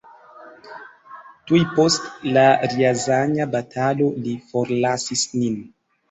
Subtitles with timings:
[1.49, 2.07] Tuj post
[2.37, 5.61] la Rjazanja batalo li forlasis nin.